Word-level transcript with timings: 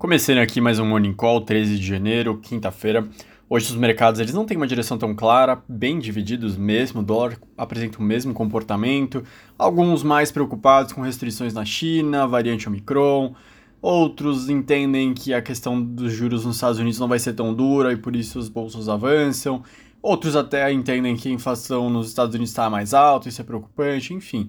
Começando 0.00 0.38
aqui 0.38 0.62
mais 0.62 0.78
um 0.78 0.86
Morning 0.86 1.12
Call, 1.12 1.42
13 1.42 1.78
de 1.78 1.86
janeiro, 1.86 2.38
quinta-feira. 2.38 3.06
Hoje 3.50 3.66
os 3.66 3.76
mercados 3.76 4.18
eles 4.18 4.32
não 4.32 4.46
têm 4.46 4.56
uma 4.56 4.66
direção 4.66 4.96
tão 4.96 5.14
clara, 5.14 5.62
bem 5.68 5.98
divididos 5.98 6.56
mesmo, 6.56 7.02
o 7.02 7.04
dólar 7.04 7.38
apresenta 7.54 7.98
o 7.98 8.02
mesmo 8.02 8.32
comportamento, 8.32 9.22
alguns 9.58 10.02
mais 10.02 10.32
preocupados 10.32 10.94
com 10.94 11.02
restrições 11.02 11.52
na 11.52 11.66
China, 11.66 12.26
variante 12.26 12.66
Omicron, 12.66 13.34
outros 13.82 14.48
entendem 14.48 15.12
que 15.12 15.34
a 15.34 15.42
questão 15.42 15.78
dos 15.82 16.10
juros 16.14 16.46
nos 16.46 16.54
Estados 16.54 16.78
Unidos 16.78 16.98
não 16.98 17.06
vai 17.06 17.18
ser 17.18 17.34
tão 17.34 17.52
dura 17.52 17.92
e 17.92 17.96
por 17.98 18.16
isso 18.16 18.38
os 18.38 18.48
bolsos 18.48 18.88
avançam, 18.88 19.62
outros 20.00 20.34
até 20.34 20.72
entendem 20.72 21.14
que 21.14 21.28
a 21.28 21.32
inflação 21.32 21.90
nos 21.90 22.08
Estados 22.08 22.34
Unidos 22.34 22.52
está 22.52 22.70
mais 22.70 22.94
alta, 22.94 23.28
isso 23.28 23.42
é 23.42 23.44
preocupante, 23.44 24.14
enfim. 24.14 24.48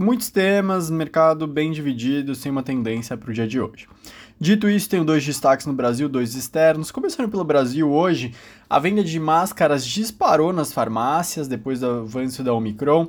Muitos 0.00 0.30
temas, 0.30 0.88
mercado 0.90 1.44
bem 1.44 1.72
dividido, 1.72 2.32
sem 2.32 2.52
uma 2.52 2.62
tendência 2.62 3.16
para 3.16 3.32
o 3.32 3.34
dia 3.34 3.48
de 3.48 3.60
hoje. 3.60 3.88
Dito 4.38 4.70
isso, 4.70 4.88
tenho 4.88 5.04
dois 5.04 5.26
destaques 5.26 5.66
no 5.66 5.72
Brasil, 5.72 6.08
dois 6.08 6.36
externos. 6.36 6.92
Começando 6.92 7.28
pelo 7.28 7.42
Brasil, 7.42 7.90
hoje, 7.90 8.32
a 8.70 8.78
venda 8.78 9.02
de 9.02 9.18
máscaras 9.18 9.84
disparou 9.84 10.52
nas 10.52 10.72
farmácias 10.72 11.48
depois 11.48 11.80
do 11.80 11.86
avanço 11.86 12.44
da 12.44 12.54
Omicron. 12.54 13.08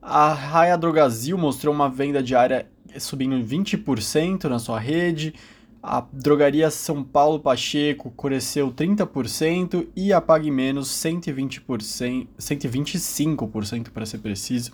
A 0.00 0.32
Raia 0.32 0.78
Drogazil 0.78 1.36
mostrou 1.36 1.74
uma 1.74 1.90
venda 1.90 2.22
diária 2.22 2.68
subindo 3.00 3.44
20% 3.44 4.44
na 4.44 4.60
sua 4.60 4.78
rede. 4.78 5.34
A 5.82 6.04
drogaria 6.12 6.70
São 6.70 7.02
Paulo 7.02 7.40
Pacheco 7.40 8.12
cresceu 8.12 8.70
30% 8.70 9.88
e 9.96 10.12
a 10.12 10.20
Pague 10.20 10.52
Menos 10.52 10.88
120%, 10.88 12.28
125% 12.38 13.90
para 13.90 14.06
ser 14.06 14.18
preciso 14.18 14.70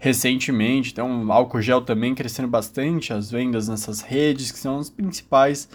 recentemente. 0.00 0.90
Então, 0.90 1.30
álcool 1.30 1.60
gel 1.60 1.82
também 1.82 2.14
crescendo 2.14 2.48
bastante 2.48 3.12
as 3.12 3.30
vendas 3.30 3.68
nessas 3.68 4.00
redes, 4.00 4.50
que 4.50 4.58
são 4.58 4.78
as 4.78 4.90
principais 4.90 5.68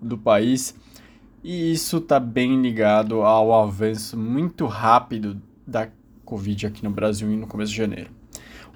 do 0.00 0.16
país. 0.16 0.74
E 1.42 1.72
isso 1.72 1.96
está 1.96 2.20
bem 2.20 2.60
ligado 2.60 3.22
ao 3.22 3.52
avanço 3.52 4.16
muito 4.16 4.66
rápido 4.66 5.42
da 5.66 5.88
Covid 6.24 6.66
aqui 6.66 6.84
no 6.84 6.90
Brasil 6.90 7.26
no 7.28 7.46
começo 7.46 7.72
de 7.72 7.78
janeiro. 7.78 8.10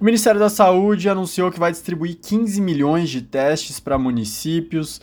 O 0.01 0.05
Ministério 0.05 0.41
da 0.41 0.51
Saúde 0.51 1.09
anunciou 1.09 1.51
que 1.53 1.61
vai 1.61 1.71
distribuir 1.71 2.17
15 2.17 2.61
milhões 2.61 3.09
de 3.09 3.23
testes 3.23 3.78
para 3.78 3.97
municípios, 3.97 5.01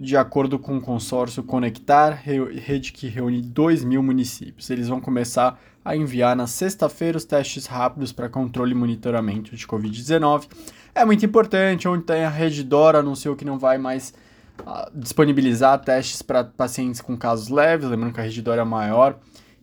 de 0.00 0.16
acordo 0.16 0.60
com 0.60 0.76
o 0.76 0.80
consórcio 0.80 1.42
Conectar, 1.42 2.10
rede 2.10 2.92
que 2.92 3.08
reúne 3.08 3.42
2 3.42 3.82
mil 3.82 4.00
municípios. 4.00 4.70
Eles 4.70 4.86
vão 4.86 5.00
começar 5.00 5.60
a 5.84 5.96
enviar 5.96 6.36
na 6.36 6.46
sexta-feira 6.46 7.18
os 7.18 7.24
testes 7.24 7.66
rápidos 7.66 8.12
para 8.12 8.28
controle 8.28 8.72
e 8.72 8.74
monitoramento 8.76 9.56
de 9.56 9.66
Covid-19. 9.66 10.46
É 10.94 11.04
muito 11.04 11.26
importante, 11.26 11.88
ontem 11.88 12.24
a 12.24 12.28
Redditor 12.28 12.94
anunciou 12.94 13.34
que 13.34 13.44
não 13.44 13.58
vai 13.58 13.76
mais 13.76 14.14
uh, 14.60 14.88
disponibilizar 14.94 15.80
testes 15.80 16.22
para 16.22 16.44
pacientes 16.44 17.00
com 17.00 17.16
casos 17.16 17.48
leves, 17.48 17.88
lembrando 17.88 18.12
que 18.12 18.20
a 18.20 18.22
Redditor 18.22 18.56
é 18.56 18.60
a 18.60 18.64
maior 18.64 19.18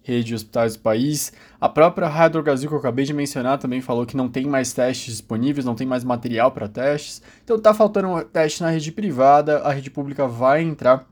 rede 0.05 0.25
de 0.25 0.35
hospitais 0.35 0.75
do 0.75 0.81
país. 0.81 1.33
A 1.59 1.67
própria 1.67 2.07
Rádio 2.07 2.43
Brasil, 2.43 2.69
que 2.69 2.75
eu 2.75 2.79
acabei 2.79 3.03
de 3.05 3.13
mencionar, 3.13 3.57
também 3.57 3.81
falou 3.81 4.05
que 4.05 4.15
não 4.15 4.29
tem 4.29 4.45
mais 4.45 4.71
testes 4.71 5.15
disponíveis, 5.15 5.65
não 5.65 5.73
tem 5.73 5.87
mais 5.87 6.03
material 6.03 6.51
para 6.51 6.67
testes. 6.67 7.23
Então 7.43 7.59
tá 7.59 7.73
faltando 7.73 8.09
um 8.09 8.21
teste 8.21 8.61
na 8.61 8.69
rede 8.69 8.91
privada, 8.91 9.59
a 9.59 9.71
rede 9.71 9.89
pública 9.89 10.27
vai 10.27 10.61
entrar 10.61 11.07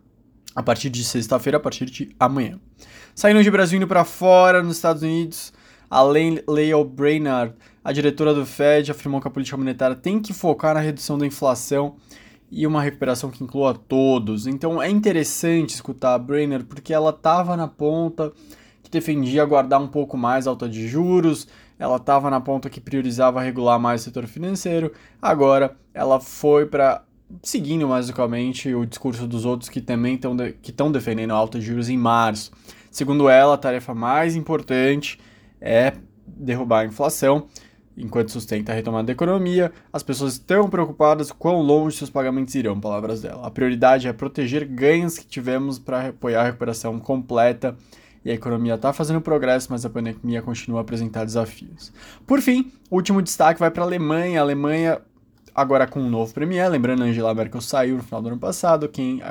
a 0.55 0.61
partir 0.61 0.91
de 0.91 1.03
sexta-feira, 1.03 1.57
a 1.57 1.59
partir 1.59 1.85
de 1.85 2.15
amanhã. 2.19 2.59
Saindo 3.15 3.43
de 3.43 3.49
Brasil 3.49 3.77
indo 3.77 3.87
para 3.87 4.05
fora, 4.05 4.61
nos 4.61 4.75
Estados 4.75 5.01
Unidos, 5.01 5.51
a 5.89 6.01
Lael 6.01 6.85
Brainard, 6.85 7.55
a 7.83 7.91
diretora 7.91 8.31
do 8.31 8.45
Fed, 8.45 8.91
afirmou 8.91 9.19
que 9.19 9.27
a 9.27 9.31
política 9.31 9.57
monetária 9.57 9.95
tem 9.95 10.19
que 10.19 10.33
focar 10.33 10.75
na 10.75 10.79
redução 10.79 11.17
da 11.17 11.25
inflação 11.25 11.95
e 12.51 12.67
uma 12.67 12.83
recuperação 12.83 13.31
que 13.31 13.43
inclua 13.43 13.73
todos. 13.73 14.45
Então 14.45 14.79
é 14.79 14.87
interessante 14.87 15.73
escutar 15.73 16.13
a 16.13 16.19
Brainerd 16.19 16.65
porque 16.65 16.93
ela 16.93 17.09
estava 17.09 17.57
na 17.57 17.67
ponta 17.67 18.31
defendia 18.93 19.43
guardar 19.43 19.81
um 19.81 19.87
pouco 19.87 20.17
mais 20.17 20.47
alta 20.47 20.69
de 20.69 20.87
juros, 20.87 21.47
ela 21.77 21.97
estava 21.97 22.29
na 22.29 22.39
ponta 22.39 22.69
que 22.69 22.79
priorizava 22.79 23.41
regular 23.41 23.79
mais 23.79 24.01
o 24.01 24.03
setor 24.05 24.25
financeiro. 24.27 24.91
Agora 25.21 25.75
ela 25.93 26.19
foi 26.19 26.65
para 26.65 27.03
seguindo 27.41 27.87
basicamente 27.87 28.73
o 28.73 28.85
discurso 28.85 29.25
dos 29.25 29.43
outros 29.43 29.69
que 29.69 29.81
também 29.81 30.15
estão 30.15 30.35
de, 30.35 30.53
que 30.53 30.69
estão 30.69 30.91
defendendo 30.91 31.31
alta 31.31 31.59
de 31.59 31.65
juros 31.65 31.89
em 31.89 31.97
março. 31.97 32.51
Segundo 32.91 33.27
ela, 33.27 33.55
a 33.55 33.57
tarefa 33.57 33.93
mais 33.93 34.35
importante 34.35 35.19
é 35.59 35.93
derrubar 36.27 36.81
a 36.81 36.85
inflação. 36.85 37.47
Enquanto 37.95 38.31
sustenta 38.31 38.71
a 38.71 38.75
retomada 38.75 39.07
da 39.07 39.13
economia, 39.13 39.71
as 39.91 40.01
pessoas 40.01 40.33
estão 40.33 40.67
preocupadas 40.67 41.31
com 41.31 41.37
quão 41.37 41.61
longe 41.61 41.97
seus 41.97 42.09
pagamentos 42.09 42.53
irão, 42.55 42.79
palavras 42.79 43.21
dela. 43.21 43.45
A 43.45 43.51
prioridade 43.51 44.07
é 44.07 44.13
proteger 44.13 44.65
ganhos 44.65 45.17
que 45.17 45.25
tivemos 45.25 45.77
para 45.77 46.07
apoiar 46.07 46.41
a 46.41 46.45
recuperação 46.45 46.99
completa 46.99 47.75
e 48.25 48.31
a 48.31 48.33
economia 48.33 48.75
está 48.75 48.93
fazendo 48.93 49.21
progresso, 49.21 49.67
mas 49.69 49.85
a 49.85 49.89
pandemia 49.89 50.41
continua 50.41 50.79
a 50.79 50.81
apresentar 50.81 51.25
desafios. 51.25 51.91
Por 52.25 52.41
fim, 52.41 52.71
último 52.89 53.21
destaque 53.21 53.59
vai 53.59 53.69
para 53.69 53.83
a 53.83 53.85
Alemanha. 53.85 54.39
A 54.39 54.43
Alemanha, 54.43 55.01
agora 55.53 55.87
com 55.87 55.99
um 55.99 56.09
novo 56.09 56.33
premier, 56.33 56.69
lembrando, 56.69 57.03
Angela 57.03 57.33
Merkel 57.33 57.61
saiu 57.61 57.97
no 57.97 58.03
final 58.03 58.21
do 58.21 58.29
ano 58.29 58.39
passado, 58.39 58.87
quem 58.87 59.21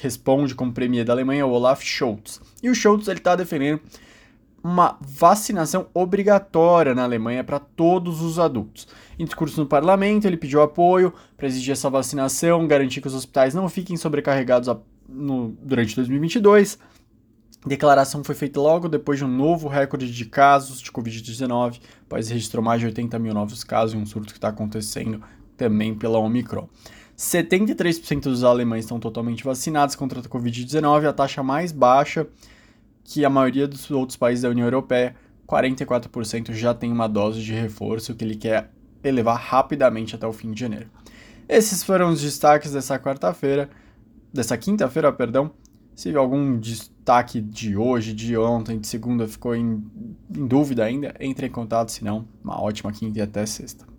responde 0.00 0.54
como 0.54 0.72
premier 0.72 1.04
da 1.04 1.12
Alemanha, 1.12 1.46
o 1.46 1.50
Olaf 1.50 1.82
Scholz. 1.82 2.40
E 2.62 2.70
o 2.70 2.74
Scholz 2.74 3.08
ele 3.08 3.18
está 3.18 3.36
defendendo 3.36 3.80
uma 4.62 4.96
vacinação 5.00 5.86
obrigatória 5.92 6.94
na 6.94 7.02
Alemanha 7.02 7.42
para 7.42 7.58
todos 7.58 8.22
os 8.22 8.38
adultos. 8.38 8.86
Em 9.18 9.24
discurso 9.24 9.60
no 9.60 9.66
parlamento, 9.66 10.24
ele 10.24 10.36
pediu 10.36 10.62
apoio 10.62 11.12
para 11.36 11.46
exigir 11.46 11.72
essa 11.72 11.90
vacinação, 11.90 12.66
garantir 12.66 13.00
que 13.00 13.08
os 13.08 13.14
hospitais 13.14 13.54
não 13.54 13.68
fiquem 13.68 13.96
sobrecarregados 13.96 14.72
no, 15.08 15.56
durante 15.60 15.96
2022. 15.96 16.78
Declaração 17.64 18.24
foi 18.24 18.34
feita 18.34 18.60
logo 18.60 18.88
depois 18.88 19.18
de 19.18 19.24
um 19.24 19.28
novo 19.28 19.68
recorde 19.68 20.10
de 20.10 20.24
casos 20.24 20.80
de 20.80 20.90
Covid-19. 20.90 21.78
O 22.04 22.08
país 22.08 22.28
registrou 22.28 22.62
mais 22.62 22.80
de 22.80 22.86
80 22.86 23.18
mil 23.20 23.32
novos 23.32 23.62
casos 23.62 23.94
em 23.94 23.98
um 23.98 24.06
surto 24.06 24.32
que 24.32 24.38
está 24.38 24.48
acontecendo 24.48 25.22
também 25.56 25.94
pela 25.94 26.18
Omicron. 26.18 26.68
73% 27.16 28.22
dos 28.22 28.42
alemães 28.42 28.84
estão 28.84 28.98
totalmente 28.98 29.44
vacinados 29.44 29.94
contra 29.94 30.18
a 30.18 30.22
Covid-19, 30.22 31.08
a 31.08 31.12
taxa 31.12 31.42
mais 31.42 31.70
baixa 31.70 32.26
que 33.04 33.24
a 33.24 33.30
maioria 33.30 33.68
dos 33.68 33.90
outros 33.90 34.16
países 34.16 34.42
da 34.42 34.48
União 34.48 34.66
Europeia. 34.66 35.14
44% 35.48 36.52
já 36.52 36.72
tem 36.72 36.90
uma 36.90 37.06
dose 37.06 37.42
de 37.42 37.52
reforço 37.52 38.14
que 38.14 38.24
ele 38.24 38.36
quer 38.36 38.70
elevar 39.04 39.38
rapidamente 39.38 40.14
até 40.14 40.26
o 40.26 40.32
fim 40.32 40.50
de 40.50 40.60
janeiro. 40.60 40.88
Esses 41.48 41.82
foram 41.82 42.10
os 42.10 42.22
destaques 42.22 42.72
dessa 42.72 42.98
quarta-feira, 42.98 43.68
dessa 44.32 44.56
quinta-feira, 44.56 45.12
perdão. 45.12 45.50
Se 45.94 46.14
algum 46.16 46.58
destaque 46.58 47.40
de 47.40 47.76
hoje, 47.76 48.12
de 48.14 48.36
ontem, 48.36 48.78
de 48.78 48.86
segunda 48.86 49.28
ficou 49.28 49.54
em, 49.54 49.84
em 50.34 50.46
dúvida 50.46 50.84
ainda, 50.84 51.14
entre 51.20 51.46
em 51.46 51.50
contato, 51.50 51.90
senão 51.90 52.26
uma 52.42 52.60
ótima 52.60 52.92
quinta 52.92 53.18
e 53.18 53.22
até 53.22 53.44
sexta. 53.44 53.91